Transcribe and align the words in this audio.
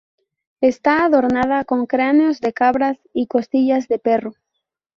Está 0.61 1.05
adornada 1.05 1.63
con 1.63 1.85
cráneos 1.85 2.41
de 2.41 2.53
cabras 2.53 2.97
y 3.13 3.27
costillas 3.27 3.87
de 3.87 3.99
perro. 3.99 4.33